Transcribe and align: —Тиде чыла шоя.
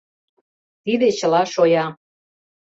—Тиде 0.83 1.07
чыла 1.17 1.43
шоя. 1.53 1.85